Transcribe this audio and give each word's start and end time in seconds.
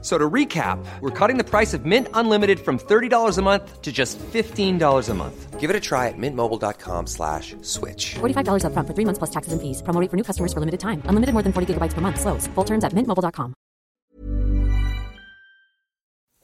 So 0.00 0.16
to 0.16 0.30
recap, 0.30 0.78
we're 1.00 1.10
cutting 1.10 1.38
the 1.38 1.44
price 1.44 1.74
of 1.74 1.84
Mint 1.84 2.06
Unlimited 2.14 2.60
from 2.60 2.78
$30 2.78 3.36
a 3.36 3.42
month 3.42 3.82
to 3.82 3.90
just 3.90 4.16
$15 4.32 5.08
a 5.08 5.14
month. 5.14 5.58
Give 5.58 5.70
it 5.70 5.74
a 5.74 5.80
try 5.80 6.06
at 6.06 6.14
mintmobile.com 6.16 7.06
slash 7.08 7.56
switch. 7.62 8.14
$45 8.20 8.62
upfront 8.62 8.86
for 8.86 8.94
three 8.94 9.04
months 9.04 9.18
plus 9.18 9.30
taxes 9.30 9.52
and 9.52 9.60
fees. 9.60 9.82
Promo 9.82 10.00
rate 10.00 10.08
for 10.08 10.16
new 10.16 10.22
customers 10.22 10.52
for 10.52 10.60
limited 10.60 10.78
time. 10.78 11.02
Unlimited 11.08 11.34
more 11.34 11.42
than 11.42 11.52
40 11.52 11.74
gigabytes 11.74 11.94
per 11.94 12.00
month. 12.00 12.20
Slows. 12.20 12.46
Full 12.54 12.64
terms 12.64 12.84
at 12.84 12.94
mintmobile.com. 12.94 13.54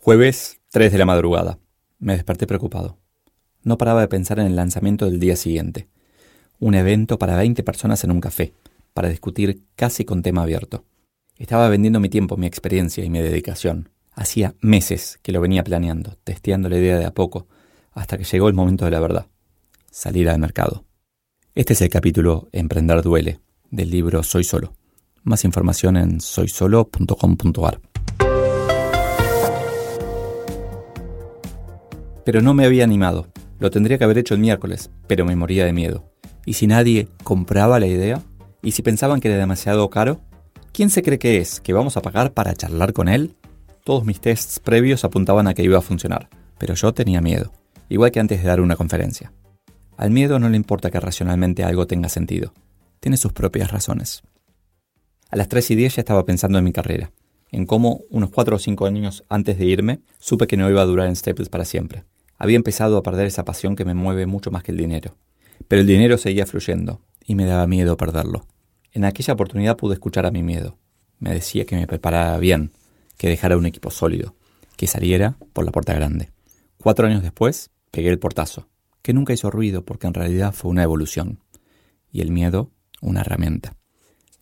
Jueves, 0.05 0.61
3 0.71 0.93
de 0.93 0.99
la 0.99 1.07
madrugada. 1.07 1.59
Me 1.99 2.15
desperté 2.15 2.47
preocupado. 2.47 2.99
No 3.63 3.79
paraba 3.79 4.01
de 4.01 4.09
pensar 4.09 4.39
en 4.41 4.47
el 4.47 4.57
lanzamiento 4.57 5.07
del 5.07 5.19
día 5.21 5.37
siguiente. 5.37 5.89
Un 6.59 6.75
evento 6.75 7.19
para 7.19 7.37
20 7.37 7.63
personas 7.63 8.05
en 8.05 8.11
un 8.11 8.21
café, 8.21 8.53
para 8.93 9.09
discutir 9.09 9.63
casi 9.77 10.05
con 10.05 10.23
tema 10.23 10.43
abierto. 10.43 10.85
Estaba 11.37 11.69
vendiendo 11.69 11.99
mi 11.99 12.09
tiempo, 12.09 12.37
mi 12.37 12.47
experiencia 12.47 13.05
y 13.05 13.11
mi 13.11 13.19
dedicación. 13.19 13.89
Hacía 14.13 14.55
meses 14.61 15.19
que 15.21 15.33
lo 15.33 15.41
venía 15.41 15.65
planeando, 15.65 16.17
testeando 16.23 16.69
la 16.69 16.79
idea 16.79 16.97
de 16.97 17.07
a 17.07 17.13
poco, 17.13 17.49
hasta 17.93 18.17
que 18.17 18.25
llegó 18.25 18.47
el 18.47 18.55
momento 18.55 18.85
de 18.85 18.93
la 18.93 19.01
verdad. 19.01 19.27
Salir 19.91 20.29
al 20.29 20.39
mercado. 20.39 20.85
Este 21.57 21.73
es 21.73 21.83
el 21.83 21.89
capítulo 21.89 22.49
Emprender 22.53 23.03
duele, 23.03 23.41
del 23.69 23.91
libro 23.91 24.23
Soy 24.23 24.45
Solo. 24.45 24.75
Más 25.25 25.45
información 25.45 25.97
en 25.97 26.21
soysolo.com.ar. 26.21 27.81
Pero 32.25 32.43
no 32.43 32.55
me 32.55 32.65
había 32.65 32.85
animado. 32.85 33.27
Lo 33.59 33.73
tendría 33.73 33.99
que 33.99 34.05
haber 34.05 34.19
hecho 34.19 34.35
el 34.35 34.41
miércoles, 34.41 34.91
pero 35.09 35.25
me 35.25 35.35
moría 35.35 35.65
de 35.65 35.73
miedo. 35.73 36.05
¿Y 36.47 36.53
si 36.53 36.69
nadie 36.69 37.09
compraba 37.25 37.81
la 37.81 37.87
idea? 37.87 38.23
¿Y 38.63 38.71
si 38.71 38.83
pensaban 38.83 39.21
que 39.21 39.29
era 39.29 39.39
demasiado 39.39 39.91
caro? 39.91 40.21
¿Quién 40.75 40.91
se 40.91 41.05
cree 41.05 41.21
que 41.21 41.39
es? 41.39 41.61
¿Que 41.61 41.73
vamos 41.73 41.97
a 41.97 42.03
pagar 42.03 42.33
para 42.33 42.53
charlar 42.53 42.93
con 42.93 43.07
él? 43.07 43.37
Todos 43.85 44.05
mis 44.05 44.21
tests 44.21 44.59
previos 44.59 45.05
apuntaban 45.05 45.47
a 45.47 45.55
que 45.55 45.63
iba 45.63 45.79
a 45.79 45.83
funcionar, 45.83 46.29
pero 46.59 46.75
yo 46.75 46.93
tenía 46.93 47.21
miedo, 47.21 47.53
igual 47.89 48.11
que 48.11 48.19
antes 48.19 48.43
de 48.43 48.49
dar 48.49 48.61
una 48.61 48.75
conferencia. 48.75 49.33
Al 49.97 50.11
miedo 50.11 50.41
no 50.41 50.49
le 50.49 50.57
importa 50.57 50.91
que 50.91 50.99
racionalmente 50.99 51.63
algo 51.63 51.87
tenga 51.87 52.09
sentido, 52.09 52.55
tiene 52.99 53.17
sus 53.17 53.33
propias 53.33 53.71
razones. 53.71 54.25
A 55.31 55.37
las 55.37 55.49
3 55.49 55.71
y 55.71 55.75
10 55.77 55.95
ya 55.95 56.01
estaba 56.01 56.25
pensando 56.25 56.59
en 56.59 56.65
mi 56.65 56.73
carrera, 56.73 57.13
en 57.53 57.67
cómo, 57.67 58.01
unos 58.11 58.31
4 58.31 58.57
o 58.57 58.59
5 58.59 58.87
años 58.87 59.23
antes 59.29 59.57
de 59.57 59.67
irme, 59.67 60.01
supe 60.19 60.49
que 60.49 60.57
no 60.57 60.69
iba 60.69 60.83
a 60.83 60.87
durar 60.87 61.07
en 61.07 61.15
Staples 61.15 61.51
para 61.51 61.65
siempre. 61.65 62.03
Había 62.37 62.57
empezado 62.57 62.97
a 62.97 63.05
perder 63.05 63.29
esa 63.29 63.45
pasión 63.45 63.77
que 63.77 63.85
me 63.85 63.95
mueve 63.95 64.27
mucho 64.27 64.51
más 64.51 64.65
que 64.65 64.73
el 64.73 64.79
dinero. 64.79 65.17
Pero 65.69 65.83
el 65.83 65.87
dinero 65.87 66.19
seguía 66.19 66.47
fluyendo, 66.47 67.01
y 67.25 67.37
me 67.37 67.45
daba 67.45 67.69
miedo 67.69 67.97
perderlo. 67.97 68.45
En 68.95 69.05
aquella 69.05 69.35
oportunidad 69.35 69.77
pude 69.77 69.95
escuchar 69.95 70.25
a 70.25 70.31
mi 70.31 70.45
miedo. 70.45 70.79
Me 71.19 71.35
decía 71.35 71.65
que 71.65 71.75
me 71.75 71.89
preparara 71.89 72.39
bien, 72.39 72.71
que 73.19 73.29
dejara 73.29 73.57
un 73.57 73.67
equipo 73.67 73.91
sólido, 73.91 74.37
que 74.77 74.87
saliera 74.87 75.37
por 75.53 75.65
la 75.65 75.73
puerta 75.73 75.95
grande. 75.95 76.31
Cuatro 76.79 77.09
años 77.09 77.25
después, 77.25 77.71
pegué 77.91 78.09
el 78.11 78.21
portazo, 78.21 78.69
que 79.03 79.13
nunca 79.13 79.33
hizo 79.33 79.51
ruido 79.51 79.85
porque 79.85 80.07
en 80.07 80.15
realidad 80.15 80.53
fue 80.53 80.71
una 80.71 80.85
evolución. 80.85 81.41
Y 82.13 82.21
el 82.21 82.31
miedo, 82.31 82.71
una 83.01 83.23
herramienta. 83.23 83.75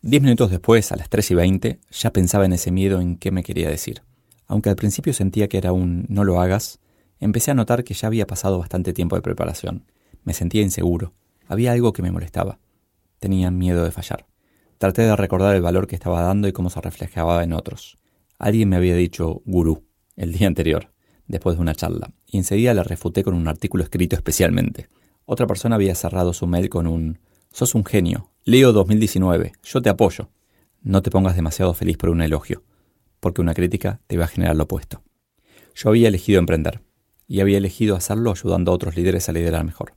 Diez 0.02 0.20
minutos 0.20 0.50
después, 0.50 0.92
a 0.92 0.96
las 0.96 1.08
tres 1.08 1.30
y 1.30 1.34
veinte, 1.34 1.80
ya 1.90 2.12
pensaba 2.12 2.44
en 2.44 2.52
ese 2.52 2.70
miedo 2.70 3.00
en 3.00 3.16
qué 3.16 3.30
me 3.30 3.42
quería 3.42 3.70
decir. 3.70 4.02
Aunque 4.48 4.68
al 4.68 4.76
principio 4.76 5.14
sentía 5.14 5.48
que 5.48 5.56
era 5.56 5.72
un 5.72 6.04
no 6.10 6.24
lo 6.24 6.42
hagas, 6.42 6.78
empecé 7.20 7.52
a 7.52 7.54
notar 7.54 7.84
que 7.84 7.94
ya 7.94 8.06
había 8.06 8.26
pasado 8.26 8.58
bastante 8.58 8.92
tiempo 8.92 9.16
de 9.16 9.22
preparación. 9.22 9.86
Me 10.24 10.34
sentía 10.34 10.60
inseguro. 10.60 11.14
Había 11.48 11.72
algo 11.72 11.94
que 11.94 12.02
me 12.02 12.10
molestaba. 12.10 12.58
Tenía 13.18 13.50
miedo 13.50 13.82
de 13.84 13.92
fallar. 13.92 14.26
Traté 14.82 15.02
de 15.02 15.14
recordar 15.14 15.54
el 15.54 15.62
valor 15.62 15.86
que 15.86 15.94
estaba 15.94 16.22
dando 16.22 16.48
y 16.48 16.52
cómo 16.52 16.68
se 16.68 16.80
reflejaba 16.80 17.44
en 17.44 17.52
otros. 17.52 18.00
Alguien 18.36 18.68
me 18.68 18.74
había 18.74 18.96
dicho 18.96 19.40
gurú 19.44 19.86
el 20.16 20.32
día 20.32 20.48
anterior, 20.48 20.92
después 21.28 21.54
de 21.54 21.62
una 21.62 21.76
charla, 21.76 22.10
y 22.26 22.38
enseguida 22.38 22.74
le 22.74 22.82
refuté 22.82 23.22
con 23.22 23.34
un 23.34 23.46
artículo 23.46 23.84
escrito 23.84 24.16
especialmente. 24.16 24.88
Otra 25.24 25.46
persona 25.46 25.76
había 25.76 25.94
cerrado 25.94 26.32
su 26.32 26.48
mail 26.48 26.68
con 26.68 26.88
un 26.88 27.20
Sos 27.52 27.76
un 27.76 27.84
genio. 27.84 28.32
Leo 28.42 28.72
2019. 28.72 29.52
Yo 29.62 29.82
te 29.82 29.88
apoyo. 29.88 30.30
No 30.80 31.00
te 31.00 31.12
pongas 31.12 31.36
demasiado 31.36 31.74
feliz 31.74 31.96
por 31.96 32.10
un 32.10 32.20
elogio, 32.20 32.64
porque 33.20 33.40
una 33.40 33.54
crítica 33.54 34.00
te 34.08 34.16
va 34.16 34.24
a 34.24 34.28
generar 34.34 34.56
lo 34.56 34.64
opuesto. 34.64 35.04
Yo 35.76 35.90
había 35.90 36.08
elegido 36.08 36.40
emprender, 36.40 36.82
y 37.28 37.38
había 37.38 37.58
elegido 37.58 37.94
hacerlo 37.94 38.32
ayudando 38.32 38.72
a 38.72 38.74
otros 38.74 38.96
líderes 38.96 39.28
a 39.28 39.32
liderar 39.32 39.62
mejor. 39.62 39.94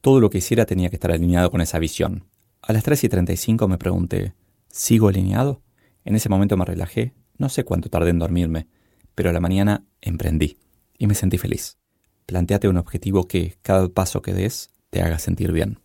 Todo 0.00 0.20
lo 0.20 0.30
que 0.30 0.38
hiciera 0.38 0.66
tenía 0.66 0.88
que 0.88 0.94
estar 0.94 1.10
alineado 1.10 1.50
con 1.50 1.60
esa 1.60 1.80
visión, 1.80 2.26
a 2.62 2.72
las 2.72 2.82
3 2.84 3.04
y 3.04 3.08
35 3.08 3.68
me 3.68 3.78
pregunté, 3.78 4.34
¿sigo 4.68 5.08
alineado? 5.08 5.62
En 6.04 6.14
ese 6.14 6.28
momento 6.28 6.56
me 6.56 6.64
relajé, 6.64 7.14
no 7.38 7.48
sé 7.48 7.64
cuánto 7.64 7.88
tardé 7.88 8.10
en 8.10 8.18
dormirme, 8.18 8.68
pero 9.14 9.30
a 9.30 9.32
la 9.32 9.40
mañana 9.40 9.84
emprendí 10.00 10.58
y 10.98 11.06
me 11.06 11.14
sentí 11.14 11.38
feliz. 11.38 11.78
Plantéate 12.26 12.68
un 12.68 12.76
objetivo 12.76 13.26
que 13.26 13.56
cada 13.62 13.88
paso 13.88 14.22
que 14.22 14.34
des 14.34 14.68
te 14.90 15.02
haga 15.02 15.18
sentir 15.18 15.52
bien. 15.52 15.80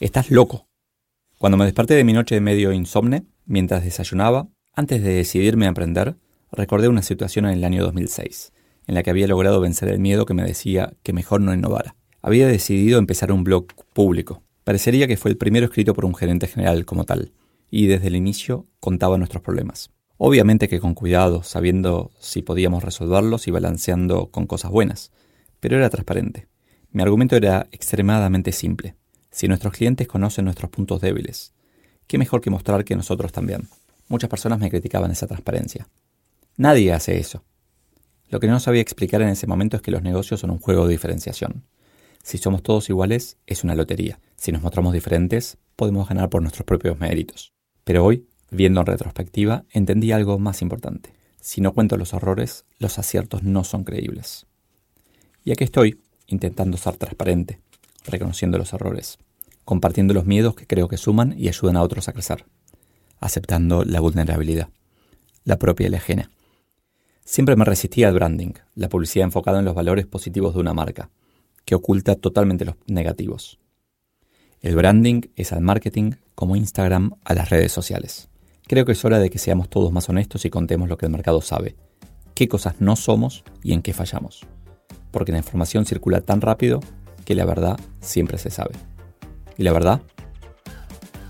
Estás 0.00 0.30
loco. 0.30 0.68
Cuando 1.38 1.56
me 1.56 1.64
desperté 1.64 1.94
de 1.94 2.04
mi 2.04 2.12
noche 2.12 2.34
de 2.34 2.40
medio 2.40 2.72
insomne, 2.72 3.26
mientras 3.46 3.84
desayunaba, 3.84 4.48
antes 4.74 5.02
de 5.02 5.14
decidirme 5.14 5.66
a 5.66 5.68
emprender, 5.68 6.16
recordé 6.50 6.88
una 6.88 7.02
situación 7.02 7.46
en 7.46 7.52
el 7.52 7.64
año 7.64 7.82
2006, 7.84 8.52
en 8.86 8.94
la 8.94 9.02
que 9.02 9.10
había 9.10 9.26
logrado 9.26 9.60
vencer 9.60 9.88
el 9.88 10.00
miedo 10.00 10.26
que 10.26 10.34
me 10.34 10.44
decía 10.44 10.94
que 11.02 11.12
mejor 11.12 11.40
no 11.40 11.54
innovara. 11.54 11.94
Había 12.20 12.46
decidido 12.46 12.98
empezar 12.98 13.32
un 13.32 13.44
blog 13.44 13.66
público, 13.92 14.42
Parecería 14.64 15.08
que 15.08 15.16
fue 15.16 15.30
el 15.30 15.36
primero 15.36 15.66
escrito 15.66 15.94
por 15.94 16.04
un 16.04 16.14
gerente 16.14 16.46
general 16.46 16.84
como 16.84 17.04
tal, 17.04 17.32
y 17.70 17.86
desde 17.86 18.08
el 18.08 18.16
inicio 18.16 18.66
contaba 18.80 19.18
nuestros 19.18 19.42
problemas. 19.42 19.90
Obviamente 20.18 20.68
que 20.68 20.78
con 20.78 20.94
cuidado, 20.94 21.42
sabiendo 21.42 22.12
si 22.20 22.42
podíamos 22.42 22.84
resolverlos 22.84 23.48
y 23.48 23.50
balanceando 23.50 24.30
con 24.30 24.46
cosas 24.46 24.70
buenas, 24.70 25.10
pero 25.58 25.76
era 25.76 25.90
transparente. 25.90 26.46
Mi 26.92 27.02
argumento 27.02 27.34
era 27.34 27.66
extremadamente 27.72 28.52
simple. 28.52 28.94
Si 29.30 29.48
nuestros 29.48 29.72
clientes 29.72 30.06
conocen 30.06 30.44
nuestros 30.44 30.70
puntos 30.70 31.00
débiles, 31.00 31.54
¿qué 32.06 32.18
mejor 32.18 32.40
que 32.40 32.50
mostrar 32.50 32.84
que 32.84 32.94
nosotros 32.94 33.32
también? 33.32 33.68
Muchas 34.08 34.30
personas 34.30 34.60
me 34.60 34.70
criticaban 34.70 35.10
esa 35.10 35.26
transparencia. 35.26 35.88
Nadie 36.56 36.92
hace 36.92 37.18
eso. 37.18 37.42
Lo 38.28 38.40
que 38.40 38.46
no 38.46 38.60
sabía 38.60 38.82
explicar 38.82 39.22
en 39.22 39.28
ese 39.28 39.46
momento 39.46 39.76
es 39.76 39.82
que 39.82 39.90
los 39.90 40.02
negocios 40.02 40.40
son 40.40 40.50
un 40.50 40.58
juego 40.58 40.86
de 40.86 40.92
diferenciación. 40.92 41.64
Si 42.22 42.38
somos 42.38 42.62
todos 42.62 42.88
iguales, 42.90 43.38
es 43.46 43.64
una 43.64 43.74
lotería. 43.74 44.20
Si 44.42 44.50
nos 44.50 44.60
mostramos 44.60 44.92
diferentes, 44.92 45.56
podemos 45.76 46.08
ganar 46.08 46.28
por 46.28 46.42
nuestros 46.42 46.66
propios 46.66 46.98
méritos. 46.98 47.52
Pero 47.84 48.04
hoy, 48.04 48.26
viendo 48.50 48.80
en 48.80 48.86
retrospectiva, 48.86 49.64
entendí 49.70 50.10
algo 50.10 50.36
más 50.40 50.62
importante. 50.62 51.14
Si 51.40 51.60
no 51.60 51.72
cuento 51.72 51.96
los 51.96 52.12
errores, 52.12 52.64
los 52.80 52.98
aciertos 52.98 53.44
no 53.44 53.62
son 53.62 53.84
creíbles. 53.84 54.46
Y 55.44 55.52
aquí 55.52 55.62
estoy, 55.62 56.00
intentando 56.26 56.76
ser 56.76 56.96
transparente, 56.96 57.60
reconociendo 58.04 58.58
los 58.58 58.72
errores, 58.72 59.18
compartiendo 59.64 60.12
los 60.12 60.26
miedos 60.26 60.56
que 60.56 60.66
creo 60.66 60.88
que 60.88 60.96
suman 60.96 61.38
y 61.38 61.46
ayudan 61.46 61.76
a 61.76 61.82
otros 61.82 62.08
a 62.08 62.12
crecer, 62.12 62.44
aceptando 63.20 63.84
la 63.84 64.00
vulnerabilidad, 64.00 64.70
la 65.44 65.60
propia 65.60 65.86
y 65.86 65.90
la 65.90 65.98
ajena. 65.98 66.32
Siempre 67.24 67.54
me 67.54 67.64
resistía 67.64 68.08
al 68.08 68.14
branding, 68.14 68.54
la 68.74 68.88
publicidad 68.88 69.22
enfocada 69.22 69.60
en 69.60 69.66
los 69.66 69.76
valores 69.76 70.06
positivos 70.06 70.54
de 70.54 70.60
una 70.62 70.74
marca, 70.74 71.10
que 71.64 71.76
oculta 71.76 72.16
totalmente 72.16 72.64
los 72.64 72.74
negativos. 72.88 73.61
El 74.62 74.76
branding 74.76 75.22
es 75.34 75.52
al 75.52 75.60
marketing 75.60 76.12
como 76.36 76.54
Instagram 76.54 77.14
a 77.24 77.34
las 77.34 77.50
redes 77.50 77.72
sociales. 77.72 78.28
Creo 78.68 78.84
que 78.86 78.92
es 78.92 79.04
hora 79.04 79.18
de 79.18 79.28
que 79.28 79.40
seamos 79.40 79.68
todos 79.68 79.90
más 79.90 80.08
honestos 80.08 80.44
y 80.44 80.50
contemos 80.50 80.88
lo 80.88 80.96
que 80.96 81.06
el 81.06 81.10
mercado 81.10 81.40
sabe, 81.40 81.74
qué 82.36 82.46
cosas 82.46 82.76
no 82.78 82.94
somos 82.94 83.42
y 83.64 83.72
en 83.72 83.82
qué 83.82 83.92
fallamos. 83.92 84.46
Porque 85.10 85.32
la 85.32 85.38
información 85.38 85.84
circula 85.84 86.20
tan 86.20 86.40
rápido 86.40 86.78
que 87.24 87.34
la 87.34 87.44
verdad 87.44 87.76
siempre 88.00 88.38
se 88.38 88.50
sabe. 88.50 88.76
Y 89.58 89.64
la 89.64 89.72
verdad 89.72 90.00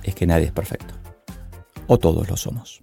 es 0.02 0.14
que 0.14 0.26
nadie 0.26 0.44
es 0.44 0.52
perfecto. 0.52 0.92
O 1.86 1.98
todos 1.98 2.28
lo 2.28 2.36
somos. 2.36 2.82